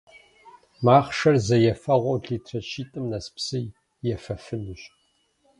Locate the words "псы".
3.35-3.59